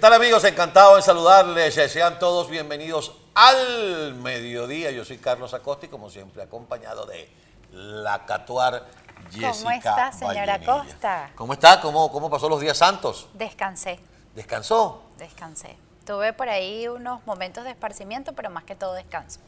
tal 0.00 0.14
amigos? 0.14 0.42
Encantado 0.44 0.96
de 0.96 1.02
saludarles. 1.02 1.74
Sean 1.74 2.18
todos 2.18 2.48
bienvenidos 2.48 3.12
al 3.34 4.14
mediodía. 4.14 4.90
Yo 4.90 5.04
soy 5.04 5.18
Carlos 5.18 5.52
Acosta 5.52 5.84
y 5.84 5.88
como 5.90 6.08
siempre 6.08 6.42
acompañado 6.42 7.04
de 7.04 7.28
la 7.70 8.24
Catuar 8.24 8.86
Jessica 9.30 9.52
¿Cómo 9.52 9.70
está, 9.70 10.12
señora 10.12 10.52
Vallenilla. 10.52 10.72
Acosta? 10.72 11.30
¿Cómo 11.34 11.52
está? 11.52 11.80
¿Cómo, 11.82 12.10
¿Cómo 12.10 12.30
pasó 12.30 12.48
los 12.48 12.62
días 12.62 12.78
santos? 12.78 13.28
Descansé, 13.34 14.00
¿Descansó? 14.34 15.02
descansé. 15.18 15.76
Tuve 16.06 16.32
por 16.32 16.48
ahí 16.48 16.88
unos 16.88 17.24
momentos 17.26 17.64
de 17.64 17.70
esparcimiento, 17.70 18.32
pero 18.32 18.48
más 18.48 18.64
que 18.64 18.74
todo 18.74 18.94
descanso. 18.94 19.38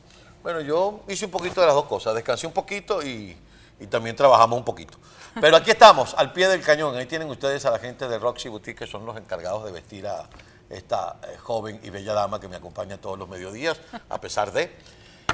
Bueno, 0.43 0.61
yo 0.61 1.01
hice 1.09 1.25
un 1.25 1.31
poquito 1.31 1.63
de 1.63 1.67
las 1.69 1.75
dos 1.75 1.87
cosas. 1.87 2.15
Descansé 2.15 2.47
un 2.47 2.53
poquito 2.53 3.03
y, 3.03 3.39
y 3.81 3.87
también 3.87 4.17
trabajamos 4.17 4.59
un 4.59 4.65
poquito. 4.65 4.99
Pero 5.41 5.57
aquí 5.57 5.71
estamos, 5.71 6.15
al 6.19 6.33
pie 6.33 6.49
del 6.49 6.63
cañón. 6.63 6.95
Ahí 6.97 7.07
tienen 7.07 7.29
ustedes 7.31 7.65
a 7.65 7.71
la 7.71 7.79
gente 7.79 8.07
de 8.07 8.19
Roxy 8.19 8.49
Boutique, 8.49 8.81
que 8.81 8.87
son 8.87 9.07
los 9.07 9.17
encargados 9.17 9.65
de 9.65 9.73
vestir 9.73 10.07
a 10.07 10.25
esta 10.69 11.17
eh, 11.23 11.37
joven 11.39 11.81
y 11.83 11.91
bella 11.91 12.13
dama 12.15 12.39
que 12.41 12.49
me 12.49 12.57
acompaña 12.57 12.99
todos 12.99 13.19
los 13.19 13.29
mediodías, 13.29 13.79
a 14.09 14.21
pesar 14.21 14.53
de... 14.53 14.75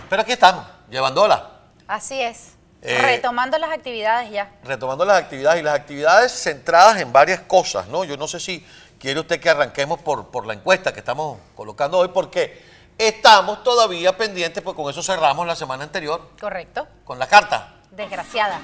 Pero 0.08 0.22
aquí 0.22 0.32
estamos, 0.32 0.64
llevándola. 0.90 1.50
Así 1.86 2.20
es. 2.20 2.52
Eh, 2.82 2.96
Retomando 3.02 3.58
las 3.58 3.70
actividades 3.70 4.30
ya. 4.30 4.52
retomando 4.62 5.04
las 5.04 5.18
actividades 5.20 5.60
y 5.60 5.64
las 5.64 5.74
actividades 5.74 6.30
centradas 6.32 7.00
en 7.00 7.12
varias 7.12 7.40
cosas, 7.40 7.88
¿no? 7.88 8.04
Yo 8.04 8.16
no 8.16 8.28
sé 8.28 8.38
si 8.38 8.64
quiere 9.00 9.18
usted 9.18 9.40
que 9.40 9.50
arranquemos 9.50 9.98
por, 10.00 10.28
por 10.28 10.46
la 10.46 10.54
encuesta 10.54 10.92
que 10.92 11.00
estamos 11.00 11.38
colocando 11.56 11.98
hoy, 11.98 12.08
porque 12.08 12.62
estamos 12.96 13.64
todavía 13.64 14.16
pendientes, 14.16 14.62
pues 14.62 14.76
con 14.76 14.88
eso 14.90 15.02
cerramos 15.02 15.44
la 15.46 15.56
semana 15.56 15.82
anterior, 15.84 16.30
Correcto. 16.40 16.86
con 17.04 17.18
la 17.18 17.26
carta. 17.26 17.74
Desgraciada. 17.98 18.60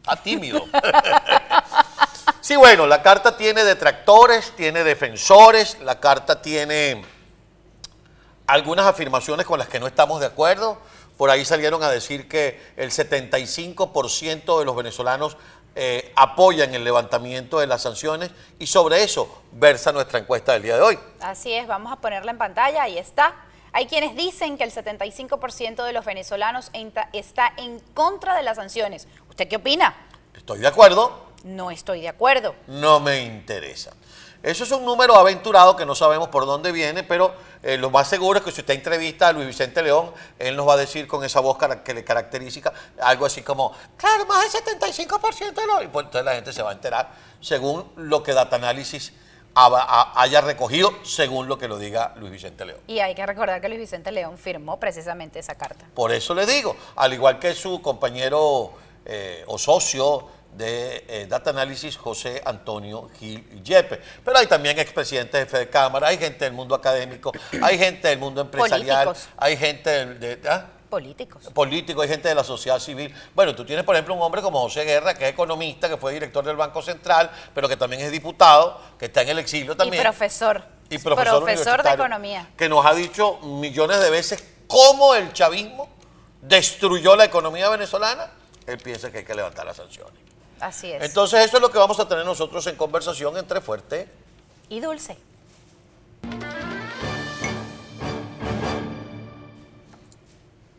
Está 0.00 0.16
tímido. 0.24 0.64
sí, 2.40 2.56
bueno, 2.56 2.88
la 2.88 3.00
carta 3.00 3.36
tiene 3.36 3.62
detractores, 3.62 4.50
tiene 4.56 4.82
defensores, 4.82 5.78
la 5.82 6.00
carta 6.00 6.42
tiene 6.42 7.04
algunas 8.48 8.86
afirmaciones 8.86 9.46
con 9.46 9.60
las 9.60 9.68
que 9.68 9.78
no 9.78 9.86
estamos 9.86 10.18
de 10.18 10.26
acuerdo. 10.26 10.80
Por 11.16 11.30
ahí 11.30 11.44
salieron 11.44 11.80
a 11.84 11.90
decir 11.90 12.26
que 12.26 12.60
el 12.76 12.90
75% 12.90 14.58
de 14.58 14.64
los 14.64 14.74
venezolanos 14.74 15.36
eh, 15.80 16.12
apoyan 16.16 16.74
el 16.74 16.82
levantamiento 16.82 17.60
de 17.60 17.68
las 17.68 17.82
sanciones 17.82 18.32
y 18.58 18.66
sobre 18.66 19.00
eso 19.04 19.42
versa 19.52 19.92
nuestra 19.92 20.18
encuesta 20.18 20.52
del 20.52 20.62
día 20.64 20.74
de 20.74 20.82
hoy. 20.82 20.98
Así 21.20 21.52
es, 21.52 21.68
vamos 21.68 21.92
a 21.92 21.96
ponerla 22.00 22.32
en 22.32 22.38
pantalla, 22.38 22.82
ahí 22.82 22.98
está. 22.98 23.32
Hay 23.72 23.86
quienes 23.86 24.16
dicen 24.16 24.58
que 24.58 24.64
el 24.64 24.72
75% 24.72 25.84
de 25.84 25.92
los 25.92 26.04
venezolanos 26.04 26.72
está 27.12 27.52
en 27.58 27.78
contra 27.94 28.34
de 28.34 28.42
las 28.42 28.56
sanciones. 28.56 29.06
¿Usted 29.30 29.46
qué 29.46 29.54
opina? 29.54 29.94
Estoy 30.34 30.58
de 30.58 30.66
acuerdo, 30.66 31.26
No 31.44 31.70
estoy 31.70 32.00
de 32.00 32.08
acuerdo. 32.08 32.56
no 32.66 32.98
me 32.98 33.20
interesa. 33.22 33.92
Eso 34.42 34.64
es 34.64 34.70
un 34.70 34.84
número 34.84 35.16
aventurado 35.16 35.74
que 35.74 35.84
no 35.84 35.94
sabemos 35.94 36.28
por 36.28 36.46
dónde 36.46 36.70
viene, 36.70 37.02
pero 37.02 37.34
eh, 37.62 37.76
lo 37.76 37.90
más 37.90 38.08
seguro 38.08 38.38
es 38.38 38.44
que 38.44 38.52
si 38.52 38.60
usted 38.60 38.74
entrevista 38.74 39.28
a 39.28 39.32
Luis 39.32 39.46
Vicente 39.48 39.82
León, 39.82 40.12
él 40.38 40.56
nos 40.56 40.68
va 40.68 40.74
a 40.74 40.76
decir 40.76 41.08
con 41.08 41.24
esa 41.24 41.40
voz 41.40 41.58
que 41.84 41.94
le 41.94 42.04
caracteriza 42.04 42.72
algo 43.00 43.26
así 43.26 43.42
como, 43.42 43.72
claro, 43.96 44.26
más 44.26 44.52
del 44.52 44.62
75% 44.78 45.54
de 45.54 45.66
los... 45.66 45.82
Y 45.82 45.88
pues 45.88 46.06
entonces 46.06 46.24
la 46.24 46.34
gente 46.34 46.52
se 46.52 46.62
va 46.62 46.70
a 46.70 46.72
enterar 46.74 47.10
según 47.40 47.90
lo 47.96 48.22
que 48.22 48.32
Data 48.32 48.56
Análisis 48.56 49.12
haya 49.54 50.40
recogido, 50.40 50.92
según 51.02 51.48
lo 51.48 51.58
que 51.58 51.66
lo 51.66 51.78
diga 51.78 52.12
Luis 52.16 52.30
Vicente 52.30 52.64
León. 52.64 52.80
Y 52.86 53.00
hay 53.00 53.16
que 53.16 53.26
recordar 53.26 53.60
que 53.60 53.68
Luis 53.68 53.80
Vicente 53.80 54.12
León 54.12 54.38
firmó 54.38 54.78
precisamente 54.78 55.40
esa 55.40 55.56
carta. 55.56 55.84
Por 55.94 56.12
eso 56.12 56.32
le 56.34 56.46
digo, 56.46 56.76
al 56.94 57.12
igual 57.12 57.40
que 57.40 57.54
su 57.54 57.82
compañero 57.82 58.72
eh, 59.04 59.42
o 59.48 59.58
socio 59.58 60.28
de 60.56 61.04
eh, 61.08 61.26
Data 61.28 61.50
Analysis, 61.50 61.96
José 61.96 62.42
Antonio 62.44 63.08
Gil 63.18 63.62
Yepe. 63.62 64.00
Pero 64.24 64.38
hay 64.38 64.46
también 64.46 64.78
expresidentes 64.78 65.50
de 65.50 65.68
Cámara, 65.68 66.08
hay 66.08 66.18
gente 66.18 66.44
del 66.44 66.54
mundo 66.54 66.74
académico, 66.74 67.32
hay 67.62 67.78
gente 67.78 68.08
del 68.08 68.18
mundo 68.18 68.40
empresarial, 68.40 69.06
Políticos. 69.06 69.28
hay 69.36 69.56
gente 69.56 70.06
de, 70.06 70.48
¿ah? 70.48 70.66
Políticos. 70.88 71.44
político, 71.52 72.00
hay 72.00 72.08
gente 72.08 72.28
de 72.28 72.34
la 72.34 72.44
sociedad 72.44 72.78
civil. 72.78 73.14
Bueno, 73.34 73.54
tú 73.54 73.64
tienes, 73.64 73.84
por 73.84 73.94
ejemplo, 73.94 74.14
un 74.14 74.22
hombre 74.22 74.40
como 74.40 74.58
José 74.60 74.84
Guerra, 74.84 75.12
que 75.12 75.24
es 75.26 75.32
economista, 75.32 75.86
que 75.86 75.98
fue 75.98 76.14
director 76.14 76.42
del 76.44 76.56
Banco 76.56 76.80
Central, 76.80 77.30
pero 77.54 77.68
que 77.68 77.76
también 77.76 78.00
es 78.02 78.10
diputado, 78.10 78.80
que 78.98 79.06
está 79.06 79.20
en 79.20 79.28
el 79.28 79.38
exilio 79.38 79.76
también 79.76 80.00
Y 80.00 80.04
profesor. 80.04 80.64
y 80.88 80.96
profesor, 80.96 81.40
de 81.40 81.44
universitario, 81.44 81.92
economía. 81.92 82.48
Que 82.56 82.70
nos 82.70 82.86
ha 82.86 82.94
dicho 82.94 83.38
millones 83.42 84.00
de 84.00 84.08
veces 84.08 84.42
cómo 84.66 85.14
el 85.14 85.30
chavismo 85.34 85.90
destruyó 86.40 87.16
la 87.16 87.26
economía 87.26 87.68
venezolana. 87.68 88.30
Él 88.66 88.78
piensa 88.78 89.10
que 89.10 89.18
hay 89.18 89.24
que 89.24 89.34
levantar 89.34 89.66
las 89.66 89.76
sanciones. 89.76 90.27
Así 90.60 90.90
es. 90.90 91.02
Entonces, 91.02 91.44
eso 91.44 91.56
es 91.56 91.62
lo 91.62 91.70
que 91.70 91.78
vamos 91.78 91.98
a 92.00 92.08
tener 92.08 92.24
nosotros 92.24 92.66
en 92.66 92.76
conversación 92.76 93.36
entre 93.36 93.60
Fuerte. 93.60 94.08
y 94.68 94.80
dulce. 94.80 95.16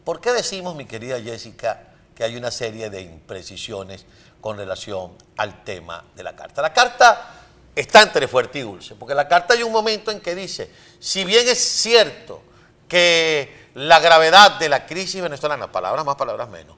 ¿Por 0.04 0.22
qué 0.22 0.32
decimos, 0.34 0.76
mi 0.76 0.86
querida 0.86 1.22
Jessica, 1.22 1.84
que 2.16 2.24
hay 2.24 2.36
una 2.36 2.52
serie 2.52 2.90
de 2.90 3.02
imprecisiones 3.02 4.06
con 4.42 4.58
relación 4.58 5.12
al 5.38 5.64
tema 5.64 6.04
de 6.16 6.24
la 6.24 6.36
carta? 6.36 6.62
La 6.62 6.74
carta 6.74 7.32
está 7.76 8.02
entre 8.02 8.28
fuerte 8.28 8.60
y 8.60 8.62
dulce, 8.64 8.96
porque 8.96 9.14
la 9.14 9.28
carta 9.28 9.54
hay 9.54 9.64
un 9.64 9.72
momento 9.72 10.12
en 10.12 10.20
que 10.20 10.36
dice, 10.36 10.72
si 11.00 11.26
bien 11.26 11.48
es 11.48 11.60
cierto 11.60 12.42
que 12.88 13.70
la 13.76 14.00
gravedad 14.00 14.60
de 14.60 14.68
la 14.68 14.86
crisis 14.86 15.22
venezolana, 15.22 15.72
palabras 15.72 16.04
más, 16.04 16.16
palabras 16.16 16.50
menos, 16.50 16.76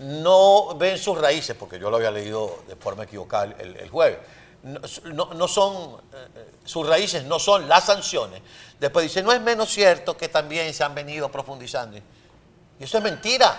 no 0.00 0.74
ven 0.76 0.98
sus 0.98 1.18
raíces, 1.18 1.54
porque 1.56 1.78
yo 1.78 1.90
lo 1.90 1.96
había 1.96 2.10
leído 2.10 2.62
de 2.66 2.74
forma 2.76 3.04
equivocada 3.04 3.54
el, 3.58 3.76
el 3.76 3.88
jueves, 3.90 4.18
no, 4.62 5.32
no- 5.34 5.48
son, 5.48 6.00
eh, 6.12 6.50
sus 6.64 6.86
raíces 6.86 7.24
no 7.24 7.38
son 7.38 7.68
las 7.68 7.84
sanciones. 7.84 8.42
Después 8.78 9.04
dice, 9.04 9.22
no 9.22 9.32
es 9.32 9.40
menos 9.40 9.70
cierto 9.70 10.16
que 10.16 10.28
también 10.28 10.72
se 10.74 10.84
han 10.84 10.94
venido 10.94 11.30
profundizando. 11.30 11.96
Y 11.98 12.84
eso 12.84 12.98
es 12.98 13.04
mentira. 13.04 13.58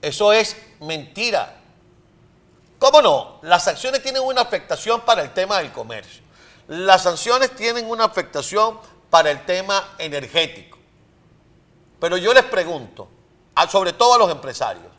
Eso 0.00 0.32
es 0.32 0.56
mentira. 0.80 1.56
¿Cómo 2.78 3.00
no? 3.00 3.38
Las 3.42 3.64
sanciones 3.64 4.02
tienen 4.02 4.22
una 4.22 4.42
afectación 4.42 5.00
para 5.02 5.22
el 5.22 5.32
tema 5.32 5.58
del 5.58 5.72
comercio. 5.72 6.22
Las 6.68 7.02
sanciones 7.02 7.54
tienen 7.56 7.88
una 7.88 8.04
afectación 8.04 8.78
para 9.10 9.30
el 9.30 9.44
tema 9.46 9.94
energético. 9.98 10.78
Pero 12.00 12.16
yo 12.18 12.34
les 12.34 12.44
pregunto, 12.44 13.08
sobre 13.70 13.92
todo 13.94 14.14
a 14.14 14.18
los 14.18 14.30
empresarios, 14.30 14.93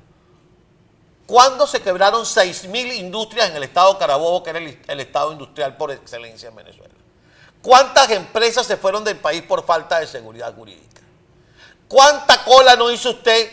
¿cuándo 1.26 1.68
se 1.68 1.82
quebraron 1.82 2.24
6.000 2.24 2.96
industrias 2.96 3.50
en 3.50 3.56
el 3.56 3.64
estado 3.64 3.98
Carabobo, 3.98 4.44
que 4.44 4.50
era 4.52 4.60
el, 4.60 5.00
estado 5.00 5.32
industrial 5.32 5.78
por 5.78 5.92
excelencia 5.92 6.50
en 6.50 6.56
Venezuela? 6.56 6.94
¿Cuántas 7.62 8.10
empresas 8.12 8.66
se 8.66 8.78
fueron 8.78 9.04
del 9.04 9.18
país 9.18 9.42
por 9.42 9.66
falta 9.66 10.00
de 10.00 10.08
seguridad 10.08 10.54
jurídica? 10.56 11.02
¿Cuánta 11.88 12.44
cola 12.44 12.76
no 12.76 12.92
hizo 12.92 13.12
usted 13.12 13.50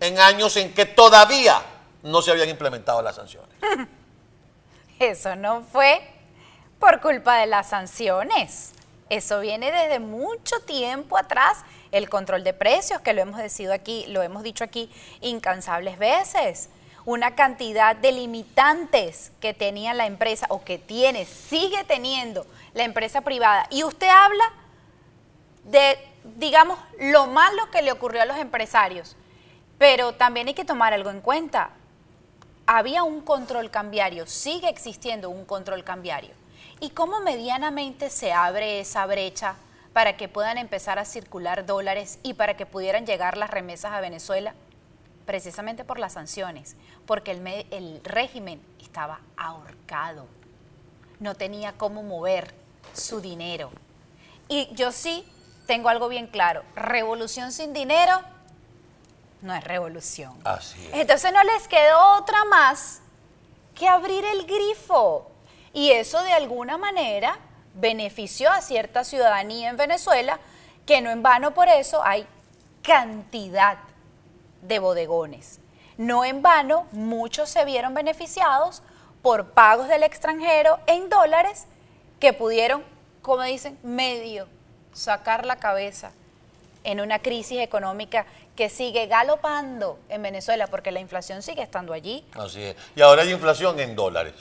en 0.00 0.18
años 0.18 0.56
en 0.56 0.72
que 0.72 0.86
todavía 0.86 1.62
no 2.02 2.22
se 2.22 2.30
habían 2.30 2.48
implementado 2.48 3.02
las 3.02 3.16
sanciones? 3.16 3.50
Eso 4.98 5.36
no 5.36 5.62
fue 5.62 6.00
por 6.78 7.00
culpa 7.00 7.38
de 7.38 7.46
las 7.46 7.68
sanciones. 7.70 8.72
Eso 9.10 9.40
viene 9.40 9.70
desde 9.70 9.98
mucho 9.98 10.60
tiempo 10.60 11.16
atrás. 11.16 11.58
El 11.92 12.08
control 12.08 12.42
de 12.42 12.52
precios, 12.52 13.00
que 13.00 13.12
lo 13.12 13.22
hemos 13.22 13.38
decidido 13.38 13.72
aquí, 13.72 14.04
lo 14.08 14.22
hemos 14.22 14.42
dicho 14.42 14.64
aquí 14.64 14.90
incansables 15.20 15.98
veces. 15.98 16.68
Una 17.06 17.34
cantidad 17.34 17.94
de 17.94 18.12
limitantes 18.12 19.32
que 19.40 19.52
tenía 19.52 19.92
la 19.94 20.06
empresa 20.06 20.46
o 20.48 20.64
que 20.64 20.78
tiene, 20.78 21.26
sigue 21.26 21.84
teniendo 21.84 22.46
la 22.72 22.84
empresa 22.84 23.20
privada. 23.20 23.66
Y 23.70 23.84
usted 23.84 24.08
habla 24.08 24.44
de, 25.64 25.98
digamos, 26.36 26.78
lo 26.98 27.26
malo 27.26 27.70
que 27.70 27.82
le 27.82 27.92
ocurrió 27.92 28.22
a 28.22 28.26
los 28.26 28.38
empresarios. 28.38 29.16
Pero 29.78 30.14
también 30.14 30.48
hay 30.48 30.54
que 30.54 30.64
tomar 30.64 30.94
algo 30.94 31.10
en 31.10 31.20
cuenta 31.20 31.70
había 32.66 33.02
un 33.02 33.20
control 33.20 33.70
cambiario, 33.70 34.26
sigue 34.26 34.68
existiendo 34.68 35.30
un 35.30 35.44
control 35.44 35.84
cambiario. 35.84 36.30
¿Y 36.80 36.90
cómo 36.90 37.20
medianamente 37.20 38.10
se 38.10 38.32
abre 38.32 38.80
esa 38.80 39.06
brecha 39.06 39.56
para 39.92 40.16
que 40.16 40.28
puedan 40.28 40.58
empezar 40.58 40.98
a 40.98 41.04
circular 41.04 41.66
dólares 41.66 42.18
y 42.22 42.34
para 42.34 42.56
que 42.56 42.66
pudieran 42.66 43.06
llegar 43.06 43.36
las 43.36 43.50
remesas 43.50 43.92
a 43.92 44.00
Venezuela? 44.00 44.54
Precisamente 45.26 45.84
por 45.84 45.98
las 45.98 46.12
sanciones, 46.14 46.76
porque 47.06 47.30
el, 47.30 47.40
me- 47.40 47.66
el 47.70 48.00
régimen 48.04 48.60
estaba 48.80 49.20
ahorcado, 49.36 50.26
no 51.20 51.34
tenía 51.34 51.72
cómo 51.72 52.02
mover 52.02 52.54
su 52.92 53.20
dinero. 53.20 53.70
Y 54.48 54.68
yo 54.74 54.92
sí 54.92 55.26
tengo 55.66 55.88
algo 55.88 56.08
bien 56.08 56.26
claro, 56.26 56.62
revolución 56.76 57.52
sin 57.52 57.72
dinero 57.72 58.20
no 59.40 59.54
es 59.54 59.64
revolución. 59.64 60.38
Así 60.44 60.78
es. 60.86 60.94
Entonces 60.94 61.32
no 61.32 61.42
les 61.44 61.68
quedó 61.68 62.16
otra 62.18 62.44
más 62.46 63.00
que 63.74 63.86
abrir 63.88 64.24
el 64.24 64.46
grifo. 64.46 65.30
Y 65.74 65.90
eso 65.90 66.22
de 66.22 66.32
alguna 66.32 66.78
manera 66.78 67.38
benefició 67.74 68.50
a 68.50 68.62
cierta 68.62 69.04
ciudadanía 69.04 69.68
en 69.70 69.76
Venezuela, 69.76 70.38
que 70.86 71.00
no 71.02 71.10
en 71.10 71.22
vano 71.22 71.52
por 71.52 71.68
eso 71.68 72.02
hay 72.04 72.26
cantidad 72.82 73.78
de 74.66 74.78
bodegones. 74.78 75.60
No 75.96 76.24
en 76.24 76.42
vano, 76.42 76.86
muchos 76.92 77.48
se 77.50 77.64
vieron 77.64 77.94
beneficiados 77.94 78.82
por 79.22 79.52
pagos 79.52 79.88
del 79.88 80.02
extranjero 80.02 80.78
en 80.86 81.08
dólares 81.08 81.66
que 82.20 82.32
pudieron, 82.32 82.82
como 83.22 83.42
dicen, 83.42 83.78
medio 83.82 84.48
sacar 84.92 85.46
la 85.46 85.56
cabeza 85.56 86.12
en 86.84 87.00
una 87.00 87.20
crisis 87.20 87.60
económica 87.60 88.26
que 88.56 88.68
sigue 88.68 89.06
galopando 89.06 89.98
en 90.08 90.22
Venezuela 90.22 90.66
porque 90.68 90.92
la 90.92 91.00
inflación 91.00 91.42
sigue 91.42 91.62
estando 91.62 91.92
allí. 91.92 92.24
Así 92.34 92.62
es. 92.62 92.76
Y 92.94 93.02
ahora 93.02 93.22
hay 93.22 93.32
inflación 93.32 93.80
en 93.80 93.96
dólares. 93.96 94.34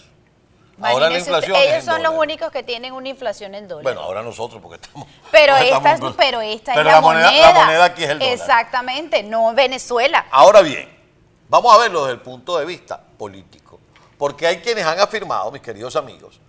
Ahora 0.82 1.10
la 1.10 1.18
usted, 1.18 1.20
inflación 1.20 1.56
es 1.56 1.64
ellos 1.64 1.78
en 1.78 1.86
son 1.86 2.04
los 2.04 2.14
únicos 2.16 2.52
que 2.52 2.64
tienen 2.64 2.94
una 2.94 3.10
inflación 3.10 3.54
en 3.56 3.68
dólares. 3.68 3.84
Bueno, 3.84 4.02
ahora 4.02 4.24
nosotros 4.24 4.62
porque 4.62 4.82
estamos. 4.84 5.08
pero, 5.32 5.56
esta 5.58 5.94
es, 5.94 6.02
pero 6.18 6.42
esta 6.42 6.74
Pero 6.74 6.90
es 6.90 6.96
la, 6.96 7.02
moneda, 7.02 7.28
moneda. 7.28 7.54
La 7.54 7.66
moneda 7.66 7.84
aquí 7.86 8.04
es 8.04 8.10
el 8.10 8.20
dólar. 8.20 8.34
Exactamente, 8.34 9.24
no 9.24 9.54
Venezuela. 9.54 10.26
Ahora 10.32 10.62
bien, 10.62 10.90
vamos 11.50 11.74
a 11.74 11.78
verlo 11.78 12.02
desde 12.06 12.14
el 12.14 12.22
punto 12.22 12.58
de 12.58 12.66
vista 12.66 13.00
político. 13.18 13.80
Porque 14.18 14.48
hay 14.48 14.58
quienes 14.58 14.86
han 14.86 15.00
afirmado, 15.00 15.52
mis 15.52 15.62
queridos 15.62 15.96
amigos, 15.96 16.40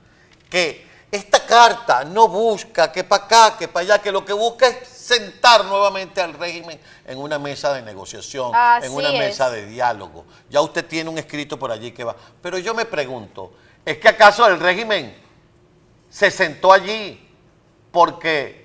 que 0.48 0.86
esta 1.10 1.44
carta 1.46 2.04
no 2.04 2.28
busca 2.28 2.90
que 2.90 3.04
para 3.04 3.24
acá, 3.24 3.56
que 3.56 3.68
para 3.68 3.84
allá, 3.84 3.98
que 4.02 4.10
lo 4.10 4.24
que 4.24 4.32
busca 4.32 4.66
es 4.66 4.88
sentar 4.88 5.64
nuevamente 5.64 6.20
al 6.20 6.34
régimen 6.34 6.80
en 7.06 7.18
una 7.18 7.38
mesa 7.38 7.72
de 7.72 7.82
negociación, 7.82 8.50
Así 8.54 8.86
en 8.86 8.92
una 8.94 9.10
es. 9.10 9.18
mesa 9.18 9.50
de 9.50 9.66
diálogo. 9.66 10.24
Ya 10.50 10.60
usted 10.60 10.84
tiene 10.84 11.10
un 11.10 11.18
escrito 11.18 11.58
por 11.58 11.70
allí 11.70 11.92
que 11.92 12.04
va. 12.04 12.16
Pero 12.42 12.58
yo 12.58 12.74
me 12.74 12.84
pregunto, 12.84 13.52
¿es 13.84 13.98
que 13.98 14.08
acaso 14.08 14.46
el 14.46 14.60
régimen 14.60 15.16
se 16.08 16.30
sentó 16.30 16.72
allí 16.72 17.20
porque 17.90 18.64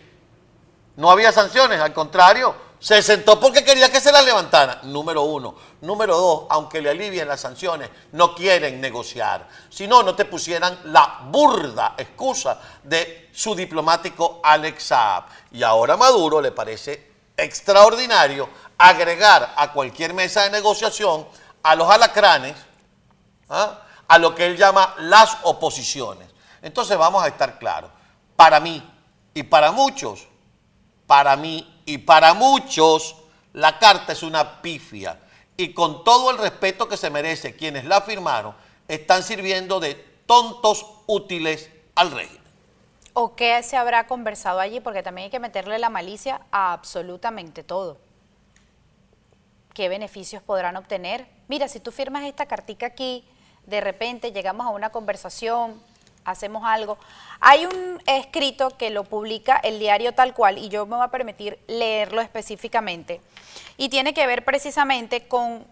no 0.95 1.09
había 1.09 1.31
sanciones, 1.31 1.79
al 1.79 1.93
contrario, 1.93 2.55
se 2.79 3.01
sentó 3.01 3.39
porque 3.39 3.63
quería 3.63 3.91
que 3.91 3.99
se 3.99 4.11
las 4.11 4.23
levantaran. 4.23 4.79
Número 4.83 5.23
uno. 5.23 5.55
Número 5.81 6.17
dos, 6.17 6.45
aunque 6.49 6.81
le 6.81 6.89
alivien 6.89 7.27
las 7.27 7.41
sanciones, 7.41 7.89
no 8.13 8.33
quieren 8.33 8.79
negociar. 8.79 9.47
Si 9.69 9.87
no, 9.87 10.01
no 10.03 10.15
te 10.15 10.25
pusieran 10.25 10.77
la 10.85 11.21
burda 11.25 11.95
excusa 11.97 12.59
de 12.83 13.29
su 13.33 13.53
diplomático 13.55 14.39
Alex 14.43 14.83
Saab. 14.83 15.25
Y 15.51 15.63
ahora 15.63 15.95
a 15.95 15.97
Maduro 15.97 16.41
le 16.41 16.51
parece 16.51 17.11
extraordinario 17.35 18.49
agregar 18.77 19.53
a 19.55 19.71
cualquier 19.71 20.13
mesa 20.13 20.43
de 20.43 20.49
negociación 20.49 21.27
a 21.63 21.75
los 21.75 21.89
alacranes, 21.89 22.55
¿ah? 23.49 23.81
A 24.09 24.17
lo 24.17 24.35
que 24.35 24.45
él 24.45 24.57
llama 24.57 24.95
las 24.97 25.37
oposiciones. 25.43 26.27
Entonces 26.61 26.97
vamos 26.97 27.23
a 27.23 27.27
estar 27.27 27.57
claros. 27.57 27.91
Para 28.35 28.59
mí 28.59 28.83
y 29.33 29.43
para 29.43 29.71
muchos, 29.71 30.27
para 31.07 31.35
mí 31.35 31.81
y 31.85 31.99
para 31.99 32.33
muchos, 32.33 33.15
la 33.53 33.77
carta 33.79 34.13
es 34.13 34.23
una 34.23 34.61
pifia. 34.61 35.19
Y 35.55 35.73
con 35.73 36.03
todo 36.03 36.31
el 36.31 36.39
respeto 36.39 36.87
que 36.87 36.97
se 36.97 37.09
merece 37.09 37.55
quienes 37.55 37.85
la 37.85 38.01
firmaron, 38.01 38.55
están 38.87 39.23
sirviendo 39.23 39.79
de 39.79 39.93
tontos 40.25 40.85
útiles 41.05 41.69
al 41.95 42.11
régimen. 42.11 42.41
¿O 43.13 43.35
qué 43.35 43.61
se 43.61 43.77
habrá 43.77 44.07
conversado 44.07 44.59
allí? 44.59 44.79
Porque 44.79 45.03
también 45.03 45.25
hay 45.25 45.31
que 45.31 45.39
meterle 45.39 45.77
la 45.77 45.89
malicia 45.89 46.41
a 46.51 46.73
absolutamente 46.73 47.63
todo. 47.63 47.97
¿Qué 49.73 49.87
beneficios 49.87 50.41
podrán 50.41 50.77
obtener? 50.77 51.27
Mira, 51.47 51.67
si 51.67 51.79
tú 51.79 51.91
firmas 51.91 52.23
esta 52.23 52.47
cartica 52.47 52.87
aquí, 52.87 53.23
de 53.69 53.81
repente 53.81 54.31
llegamos 54.31 54.65
a 54.65 54.69
una 54.69 54.89
conversación, 54.89 55.81
hacemos 56.25 56.63
algo. 56.65 56.97
Hay 57.39 57.65
un 57.65 58.01
escrito 58.05 58.69
que 58.77 58.89
lo 58.89 59.03
publica 59.03 59.57
el 59.57 59.79
diario 59.79 60.13
tal 60.13 60.33
cual 60.33 60.57
y 60.57 60.69
yo 60.69 60.85
me 60.85 60.95
voy 60.95 61.05
a 61.05 61.09
permitir 61.09 61.59
leerlo 61.67 62.21
específicamente. 62.21 63.21
Y 63.77 63.89
tiene 63.89 64.13
que 64.13 64.27
ver 64.27 64.43
precisamente 64.43 65.27
con 65.27 65.65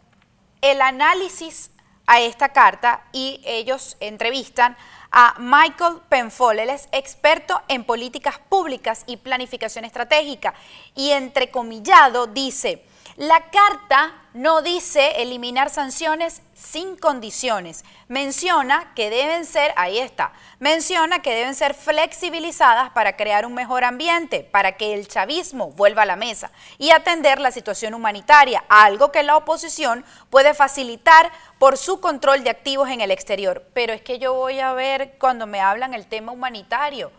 el 0.62 0.82
análisis 0.82 1.72
a 2.06 2.22
esta 2.22 2.50
carta 2.50 3.04
y 3.12 3.42
ellos 3.44 3.98
entrevistan 4.00 4.78
a 5.12 5.36
Michael 5.40 6.00
Penfold. 6.10 6.60
Es 6.60 6.88
experto 6.92 7.62
en 7.68 7.84
políticas 7.84 8.40
públicas 8.50 9.04
y 9.08 9.18
planificación 9.18 9.86
estratégica. 9.86 10.54
Y 10.96 11.12
entrecomillado 11.12 12.28
dice, 12.28 12.84
la 13.18 13.50
carta 13.50 14.14
no 14.36 14.62
dice 14.62 15.24
eliminar 15.24 15.72
sanciones 15.72 16.44
sin 16.54 16.96
condiciones. 16.96 17.84
Menciona 18.08 18.94
que 18.94 19.10
deben 19.10 19.44
ser, 19.44 19.74
ahí 19.76 19.98
está, 19.98 20.34
menciona 20.60 21.24
que 21.24 21.34
deben 21.34 21.56
ser 21.56 21.74
flexibilizadas 21.74 22.92
para 22.92 23.18
crear 23.18 23.48
un 23.48 23.56
mejor 23.56 23.86
ambiente, 23.86 24.44
para 24.44 24.74
que 24.74 24.94
el 24.94 25.08
chavismo 25.08 25.72
vuelva 25.72 26.04
a 26.04 26.06
la 26.06 26.16
mesa 26.16 26.52
y 26.78 26.92
atender 26.92 27.40
la 27.40 27.50
situación 27.50 27.96
humanitaria, 27.96 28.64
algo 28.70 29.12
que 29.12 29.24
la 29.24 29.36
oposición 29.36 30.06
puede 30.30 30.54
facilitar 30.54 31.32
por 31.58 31.76
su 31.76 32.00
control 32.00 32.44
de 32.44 32.52
activos 32.52 32.90
en 32.90 33.02
el 33.02 33.10
exterior. 33.10 33.66
Pero 33.74 33.94
es 33.94 34.04
que 34.04 34.20
yo 34.20 34.36
voy 34.36 34.60
a 34.60 34.74
ver 34.74 35.16
cuando 35.18 35.48
me 35.48 35.60
hablan 35.60 35.96
el 35.96 36.06
tema 36.06 36.34
humanitario. 36.34 37.12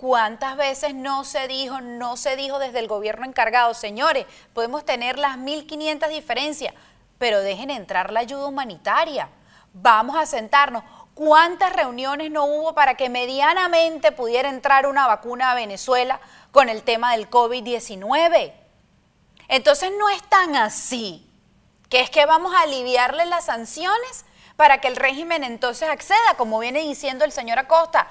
¿Cuántas 0.00 0.56
veces 0.56 0.94
no 0.94 1.24
se 1.24 1.46
dijo, 1.46 1.82
no 1.82 2.16
se 2.16 2.34
dijo 2.34 2.58
desde 2.58 2.78
el 2.78 2.88
gobierno 2.88 3.26
encargado? 3.26 3.74
Señores, 3.74 4.24
podemos 4.54 4.86
tener 4.86 5.18
las 5.18 5.36
1.500 5.36 6.08
diferencias, 6.08 6.72
pero 7.18 7.40
dejen 7.40 7.68
entrar 7.68 8.10
la 8.10 8.20
ayuda 8.20 8.46
humanitaria. 8.46 9.28
Vamos 9.74 10.16
a 10.16 10.24
sentarnos. 10.24 10.84
¿Cuántas 11.12 11.74
reuniones 11.74 12.30
no 12.30 12.46
hubo 12.46 12.74
para 12.74 12.94
que 12.94 13.10
medianamente 13.10 14.10
pudiera 14.10 14.48
entrar 14.48 14.86
una 14.86 15.06
vacuna 15.06 15.50
a 15.50 15.54
Venezuela 15.54 16.18
con 16.50 16.70
el 16.70 16.82
tema 16.82 17.12
del 17.12 17.28
COVID-19? 17.28 18.54
Entonces 19.48 19.92
no 19.98 20.08
es 20.08 20.22
tan 20.30 20.56
así, 20.56 21.30
que 21.90 22.00
es 22.00 22.08
que 22.08 22.24
vamos 22.24 22.54
a 22.54 22.62
aliviarle 22.62 23.26
las 23.26 23.44
sanciones 23.44 24.24
para 24.56 24.80
que 24.80 24.88
el 24.88 24.96
régimen 24.96 25.44
entonces 25.44 25.90
acceda, 25.90 26.38
como 26.38 26.58
viene 26.58 26.80
diciendo 26.80 27.26
el 27.26 27.32
señor 27.32 27.58
Acosta. 27.58 28.08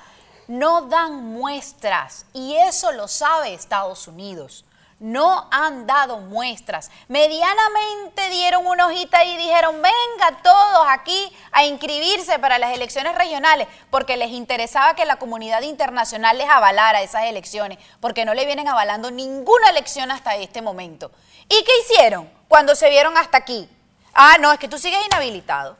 No 0.50 0.82
dan 0.82 1.26
muestras 1.26 2.26
y 2.34 2.56
eso 2.56 2.92
lo 2.92 3.08
sabe 3.08 3.54
Estados 3.54 4.08
Unidos. 4.08 4.66
No 4.98 5.48
han 5.52 5.86
dado 5.86 6.18
muestras. 6.18 6.90
Medianamente 7.08 8.32
dieron 8.32 8.66
una 8.66 8.88
hojita 8.88 9.24
y 9.26 9.38
dijeron, 9.38 9.76
venga 9.76 10.42
todos 10.42 10.88
aquí 10.90 11.32
a 11.52 11.66
inscribirse 11.66 12.40
para 12.40 12.58
las 12.58 12.74
elecciones 12.74 13.14
regionales, 13.14 13.68
porque 13.92 14.18
les 14.18 14.32
interesaba 14.32 14.96
que 14.96 15.06
la 15.06 15.18
comunidad 15.18 15.62
internacional 15.62 16.40
les 16.40 16.50
avalara 16.50 17.04
esas 17.04 17.26
elecciones, 17.26 17.78
porque 18.02 18.26
no 18.26 18.34
le 18.34 18.48
vienen 18.48 18.68
avalando 18.68 19.12
ninguna 19.12 19.70
elección 19.70 20.10
hasta 20.10 20.36
este 20.36 20.64
momento. 20.64 21.12
¿Y 21.48 21.64
qué 21.64 21.72
hicieron 21.84 22.28
cuando 22.48 22.74
se 22.74 22.90
vieron 22.90 23.16
hasta 23.20 23.38
aquí? 23.38 23.70
Ah, 24.16 24.38
no, 24.40 24.52
es 24.52 24.58
que 24.58 24.68
tú 24.68 24.80
sigues 24.80 25.06
inhabilitado. 25.06 25.78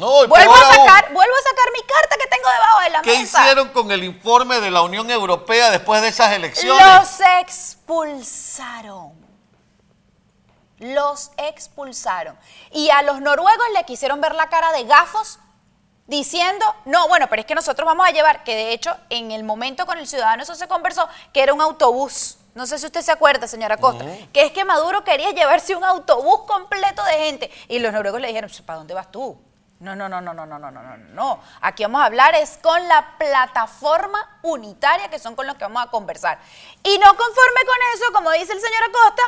No, 0.00 0.26
Vuelvo 0.26 0.54
a 0.54 0.56
aún, 0.56 0.86
sacar, 0.86 1.12
vuelvo 1.12 1.34
a 1.34 1.42
sacar 1.42 1.72
mi 1.74 1.82
carta 1.82 2.16
que 2.16 2.26
tengo 2.26 2.48
debajo 2.48 2.80
de 2.80 2.90
la 2.90 3.02
¿Qué 3.02 3.18
mesa. 3.18 3.42
hicieron 3.42 3.68
con 3.68 3.92
el 3.92 4.02
informe 4.02 4.58
de 4.60 4.70
la 4.70 4.80
Unión 4.80 5.10
Europea 5.10 5.70
después 5.70 6.00
de 6.00 6.08
esas 6.08 6.32
elecciones? 6.32 6.82
Los 6.82 7.20
expulsaron. 7.42 9.12
Los 10.78 11.32
expulsaron. 11.36 12.38
Y 12.72 12.88
a 12.88 13.02
los 13.02 13.20
noruegos 13.20 13.66
le 13.74 13.84
quisieron 13.84 14.22
ver 14.22 14.34
la 14.34 14.48
cara 14.48 14.72
de 14.72 14.84
gafos 14.84 15.38
diciendo, 16.06 16.64
no, 16.86 17.06
bueno, 17.08 17.26
pero 17.28 17.40
es 17.40 17.46
que 17.46 17.54
nosotros 17.54 17.84
vamos 17.84 18.08
a 18.08 18.10
llevar, 18.10 18.42
que 18.42 18.56
de 18.56 18.72
hecho 18.72 18.96
en 19.10 19.32
el 19.32 19.44
momento 19.44 19.84
con 19.84 19.98
el 19.98 20.06
ciudadano 20.06 20.42
eso 20.42 20.54
se 20.54 20.66
conversó, 20.66 21.10
que 21.34 21.42
era 21.42 21.52
un 21.52 21.60
autobús. 21.60 22.38
No 22.54 22.66
sé 22.66 22.78
si 22.78 22.86
usted 22.86 23.02
se 23.02 23.12
acuerda, 23.12 23.46
señora 23.46 23.76
Costa, 23.76 24.06
que 24.32 24.46
es 24.46 24.52
que 24.52 24.64
Maduro 24.64 25.04
quería 25.04 25.30
llevarse 25.32 25.76
un 25.76 25.84
autobús 25.84 26.44
completo 26.46 27.04
de 27.04 27.12
gente. 27.12 27.50
Y 27.68 27.80
los 27.80 27.92
noruegos 27.92 28.20
le 28.22 28.28
dijeron, 28.28 28.50
¿para 28.64 28.78
dónde 28.78 28.94
vas 28.94 29.12
tú? 29.12 29.38
No, 29.80 29.96
no, 29.96 30.10
no, 30.10 30.20
no, 30.20 30.34
no, 30.34 30.44
no, 30.44 30.58
no, 30.58 30.70
no, 30.70 30.96
no. 30.98 31.42
Aquí 31.62 31.84
vamos 31.84 32.02
a 32.02 32.04
hablar 32.04 32.34
es 32.34 32.58
con 32.62 32.86
la 32.86 33.16
plataforma 33.16 34.38
unitaria 34.42 35.08
que 35.08 35.18
son 35.18 35.34
con 35.34 35.46
los 35.46 35.56
que 35.56 35.64
vamos 35.64 35.82
a 35.82 35.90
conversar. 35.90 36.38
Y 36.82 36.98
no 36.98 37.06
conforme 37.16 37.60
con 37.64 37.76
eso, 37.94 38.12
como 38.12 38.30
dice 38.32 38.52
el 38.52 38.60
señor 38.60 38.82
Acosta, 38.84 39.22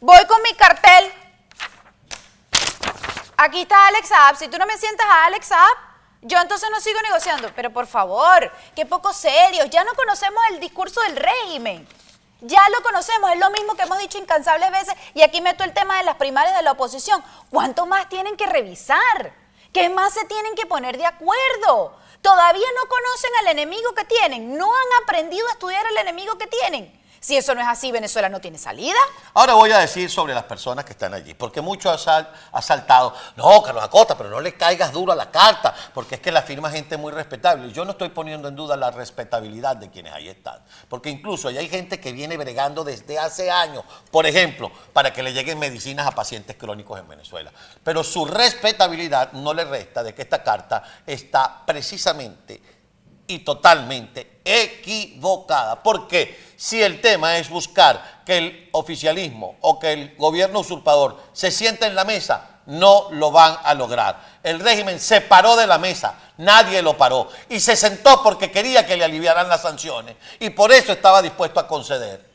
voy 0.00 0.26
con 0.26 0.42
mi 0.42 0.52
cartel. 0.52 1.12
Aquí 3.38 3.62
está 3.62 3.86
Alex 3.86 4.08
Saab. 4.08 4.36
Si 4.36 4.48
tú 4.48 4.58
no 4.58 4.66
me 4.66 4.76
sientas 4.76 5.06
a 5.06 5.24
Alex 5.24 5.46
Saab, 5.46 5.76
yo 6.20 6.38
entonces 6.40 6.68
no 6.70 6.78
sigo 6.80 7.00
negociando. 7.00 7.50
Pero 7.56 7.70
por 7.70 7.86
favor, 7.86 8.52
qué 8.74 8.84
poco 8.84 9.14
serios. 9.14 9.70
Ya 9.70 9.82
no 9.82 9.94
conocemos 9.94 10.42
el 10.50 10.60
discurso 10.60 11.00
del 11.00 11.16
régimen. 11.16 11.88
Ya 12.42 12.68
lo 12.68 12.82
conocemos, 12.82 13.30
es 13.32 13.38
lo 13.38 13.48
mismo 13.48 13.74
que 13.74 13.84
hemos 13.84 13.98
dicho 13.98 14.18
incansables 14.18 14.70
veces. 14.70 14.94
Y 15.14 15.22
aquí 15.22 15.40
meto 15.40 15.64
el 15.64 15.72
tema 15.72 15.96
de 15.96 16.04
las 16.04 16.16
primarias 16.16 16.54
de 16.54 16.62
la 16.62 16.72
oposición. 16.72 17.24
¿Cuánto 17.48 17.86
más 17.86 18.10
tienen 18.10 18.36
que 18.36 18.44
revisar? 18.44 19.45
¿Qué 19.76 19.90
más 19.90 20.14
se 20.14 20.24
tienen 20.24 20.54
que 20.54 20.64
poner 20.64 20.96
de 20.96 21.04
acuerdo? 21.04 21.94
Todavía 22.22 22.66
no 22.76 22.88
conocen 22.88 23.30
al 23.40 23.48
enemigo 23.48 23.92
que 23.92 24.06
tienen, 24.06 24.56
no 24.56 24.64
han 24.64 25.02
aprendido 25.02 25.46
a 25.48 25.52
estudiar 25.52 25.84
al 25.84 25.98
enemigo 25.98 26.38
que 26.38 26.46
tienen. 26.46 26.98
Si 27.26 27.36
eso 27.36 27.56
no 27.56 27.60
es 27.60 27.66
así, 27.66 27.90
Venezuela 27.90 28.28
no 28.28 28.40
tiene 28.40 28.56
salida. 28.56 28.94
Ahora 29.34 29.54
voy 29.54 29.72
a 29.72 29.78
decir 29.78 30.08
sobre 30.08 30.32
las 30.32 30.44
personas 30.44 30.84
que 30.84 30.92
están 30.92 31.12
allí, 31.12 31.34
porque 31.34 31.60
muchos 31.60 31.92
ha 31.92 31.98
sal- 31.98 32.32
ha 32.52 32.62
saltado, 32.62 33.12
no, 33.34 33.60
Carlos 33.64 33.82
Acosta, 33.82 34.16
pero 34.16 34.30
no 34.30 34.40
le 34.40 34.54
caigas 34.54 34.92
duro 34.92 35.10
a 35.10 35.16
la 35.16 35.28
carta, 35.28 35.74
porque 35.92 36.14
es 36.14 36.20
que 36.20 36.30
la 36.30 36.42
firma 36.42 36.70
gente 36.70 36.96
muy 36.96 37.10
respetable. 37.10 37.72
Yo 37.72 37.84
no 37.84 37.90
estoy 37.90 38.10
poniendo 38.10 38.46
en 38.46 38.54
duda 38.54 38.76
la 38.76 38.92
respetabilidad 38.92 39.74
de 39.74 39.90
quienes 39.90 40.12
ahí 40.12 40.28
están, 40.28 40.60
porque 40.88 41.10
incluso 41.10 41.48
ahí 41.48 41.58
hay 41.58 41.68
gente 41.68 41.98
que 41.98 42.12
viene 42.12 42.36
bregando 42.36 42.84
desde 42.84 43.18
hace 43.18 43.50
años, 43.50 43.82
por 44.12 44.24
ejemplo, 44.24 44.70
para 44.92 45.12
que 45.12 45.24
le 45.24 45.32
lleguen 45.32 45.58
medicinas 45.58 46.06
a 46.06 46.12
pacientes 46.12 46.54
crónicos 46.54 47.00
en 47.00 47.08
Venezuela. 47.08 47.50
Pero 47.82 48.04
su 48.04 48.24
respetabilidad 48.24 49.32
no 49.32 49.52
le 49.52 49.64
resta 49.64 50.04
de 50.04 50.14
que 50.14 50.22
esta 50.22 50.44
carta 50.44 50.80
está 51.04 51.66
precisamente 51.66 52.75
y 53.26 53.40
totalmente 53.40 54.40
equivocada. 54.44 55.82
Porque 55.82 56.54
si 56.56 56.82
el 56.82 57.00
tema 57.00 57.38
es 57.38 57.48
buscar 57.48 58.22
que 58.24 58.38
el 58.38 58.68
oficialismo 58.72 59.56
o 59.60 59.78
que 59.78 59.92
el 59.92 60.16
gobierno 60.16 60.60
usurpador 60.60 61.16
se 61.32 61.50
siente 61.50 61.86
en 61.86 61.94
la 61.94 62.04
mesa, 62.04 62.56
no 62.66 63.08
lo 63.12 63.30
van 63.30 63.56
a 63.62 63.74
lograr. 63.74 64.38
El 64.42 64.60
régimen 64.60 64.98
se 65.00 65.20
paró 65.20 65.56
de 65.56 65.66
la 65.66 65.78
mesa, 65.78 66.14
nadie 66.38 66.82
lo 66.82 66.96
paró. 66.96 67.28
Y 67.48 67.60
se 67.60 67.76
sentó 67.76 68.22
porque 68.22 68.50
quería 68.50 68.86
que 68.86 68.96
le 68.96 69.04
aliviaran 69.04 69.48
las 69.48 69.62
sanciones. 69.62 70.16
Y 70.40 70.50
por 70.50 70.72
eso 70.72 70.92
estaba 70.92 71.22
dispuesto 71.22 71.60
a 71.60 71.68
conceder. 71.68 72.25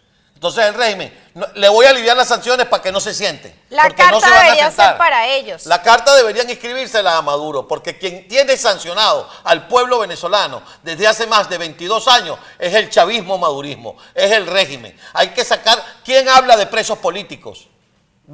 Entonces 0.41 0.65
el 0.65 0.73
régimen, 0.73 1.31
no- 1.35 1.45
le 1.53 1.69
voy 1.69 1.85
a 1.85 1.91
aliviar 1.91 2.17
las 2.17 2.27
sanciones 2.27 2.65
para 2.65 2.81
que 2.81 2.91
no 2.91 2.99
se 2.99 3.13
siente. 3.13 3.55
La 3.69 3.83
porque 3.83 4.01
no 4.05 4.19
carta 4.19 4.25
se 4.25 4.29
van 4.31 4.39
a 4.39 4.43
debería 4.45 4.71
ser 4.71 4.97
para 4.97 5.27
ellos. 5.27 5.67
La 5.67 5.83
carta 5.83 6.15
deberían 6.15 6.49
inscribírsela 6.49 7.15
a 7.15 7.21
Maduro, 7.21 7.67
porque 7.67 7.99
quien 7.99 8.27
tiene 8.27 8.57
sancionado 8.57 9.29
al 9.43 9.67
pueblo 9.67 9.99
venezolano 9.99 10.63
desde 10.81 11.05
hace 11.07 11.27
más 11.27 11.47
de 11.47 11.59
22 11.59 12.07
años 12.07 12.39
es 12.57 12.73
el 12.73 12.89
chavismo 12.89 13.37
madurismo, 13.37 13.97
es 14.15 14.31
el 14.31 14.47
régimen. 14.47 14.99
Hay 15.13 15.27
que 15.29 15.45
sacar, 15.45 15.79
¿quién 16.03 16.27
habla 16.27 16.57
de 16.57 16.65
presos 16.65 16.97
políticos? 16.97 17.67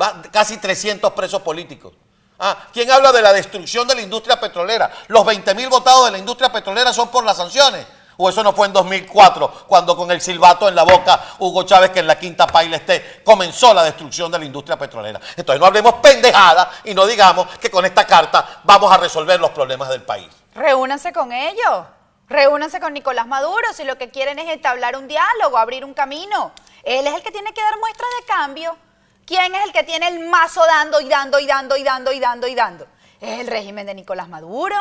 Va- 0.02 0.22
casi 0.32 0.56
300 0.60 1.12
presos 1.12 1.42
políticos. 1.42 1.92
Ah, 2.40 2.56
¿Quién 2.72 2.90
habla 2.90 3.12
de 3.12 3.22
la 3.22 3.34
destrucción 3.34 3.86
de 3.86 3.96
la 3.96 4.02
industria 4.02 4.40
petrolera? 4.40 4.90
Los 5.10 5.26
20 5.26 5.54
mil 5.56 5.68
votados 5.68 6.06
de 6.06 6.12
la 6.12 6.18
industria 6.20 6.50
petrolera 6.54 6.94
son 6.94 7.10
por 7.10 7.26
las 7.26 7.36
sanciones. 7.36 7.86
O 8.18 8.30
eso 8.30 8.44
no 8.44 8.52
fue 8.54 8.68
en 8.68 8.74
2004, 8.74 9.66
cuando 9.68 9.96
con 9.96 10.10
el 10.12 10.20
silbato 10.22 10.68
en 10.68 10.76
la 10.76 10.84
boca 10.84 11.36
Hugo 11.40 11.64
Chávez, 11.64 11.92
que 11.92 12.00
en 12.00 12.08
la 12.08 12.18
quinta 12.18 12.48
paila 12.48 12.78
esté, 12.78 13.22
comenzó 13.24 13.74
la 13.74 13.84
destrucción 13.84 14.32
de 14.32 14.40
la 14.40 14.46
industria 14.46 14.78
petrolera. 14.78 15.22
Entonces 15.36 15.60
no 15.60 15.68
hablemos 15.68 15.96
pendejada 15.96 16.72
y 16.84 16.96
no 16.96 17.06
digamos 17.06 17.48
que 17.60 17.70
con 17.70 17.86
esta 17.86 18.06
carta 18.08 18.62
vamos 18.64 18.92
a 18.92 18.98
resolver 18.98 19.40
los 19.40 19.52
problemas 19.52 19.90
del 19.90 20.02
país. 20.02 20.28
Reúnanse 20.56 21.14
con 21.14 21.32
ellos. 21.32 21.86
Reúnanse 22.28 22.82
con 22.82 22.94
Nicolás 22.94 23.28
Maduro 23.28 23.72
si 23.74 23.86
lo 23.86 23.98
que 23.98 24.10
quieren 24.10 24.38
es 24.40 24.50
entablar 24.50 24.98
un 24.98 25.08
diálogo, 25.08 25.58
abrir 25.58 25.86
un 25.86 25.94
camino. 25.94 26.52
Él 26.84 27.06
es 27.08 27.14
el 27.14 27.22
que 27.22 27.32
tiene 27.32 27.54
que 27.54 27.62
dar 27.62 27.78
muestras 27.80 28.10
de 28.20 28.26
cambio. 28.26 28.78
¿Quién 29.26 29.54
es 29.54 29.64
el 29.66 29.72
que 29.72 29.84
tiene 29.84 30.08
el 30.08 30.28
mazo 30.28 30.66
dando 30.66 31.00
y 31.00 31.08
dando 31.08 31.40
y 31.40 31.46
dando 31.46 31.78
y 31.78 31.84
dando 31.84 32.12
y 32.12 32.20
dando 32.20 32.48
y 32.48 32.56
dando? 32.56 32.88
Es 33.22 33.40
el 33.40 33.48
régimen 33.48 33.86
de 33.86 33.94
Nicolás 33.94 34.28
Maduro, 34.28 34.76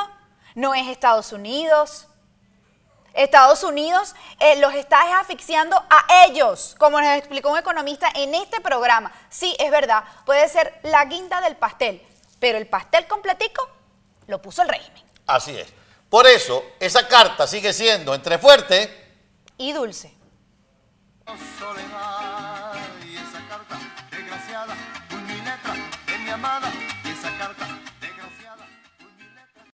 no 0.55 0.75
es 0.75 0.89
Estados 0.89 1.33
Unidos. 1.33 2.09
Estados 3.17 3.65
Unidos 3.65 4.15
eh, 4.41 4.57
los 4.61 4.75
está 4.75 5.19
asfixiando 5.19 5.77
a 5.91 6.25
ellos, 6.27 6.77
como 6.79 7.01
nos 7.01 7.17
explicó 7.17 7.51
un 7.51 7.59
economista 7.59 8.09
en 8.15 8.35
este 8.35 8.61
programa. 8.61 9.13
Sí, 9.31 9.57
es 9.59 9.71
verdad, 9.71 10.05
puede 10.25 10.49
ser 10.49 10.79
la 10.83 11.05
guinda 11.07 11.41
del 11.41 11.57
pastel, 11.57 12.03
pero 12.39 12.59
el 12.59 12.67
pastel 12.69 13.07
completico 13.07 13.69
lo 14.27 14.41
puso 14.43 14.63
el 14.63 14.69
régimen. 14.69 15.03
Así 15.27 15.57
es. 15.59 15.73
Por 16.09 16.27
eso, 16.27 16.65
esa 16.79 17.09
carta 17.09 17.47
sigue 17.47 17.73
siendo 17.73 18.15
entre 18.15 18.39
fuerte 18.39 19.05
Y 19.59 19.73
dulce. 19.73 20.15
soledad 21.59 22.75
y 23.05 23.17
esa 23.17 23.49
carta 23.49 23.79
desgraciada, 24.11 24.75
mi 25.27 25.35
letra 25.37 25.75
de 26.07 26.19
mi 26.19 26.31
amada 26.31 26.71
y 27.05 27.09
esa 27.09 27.37
carta 27.39 27.66